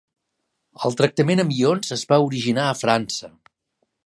El 0.87 0.97
tractament 1.01 1.43
amb 1.45 1.53
ions 1.59 1.95
es 1.99 2.09
va 2.13 2.21
originar 2.31 2.67
a 2.71 2.77
França. 2.83 3.35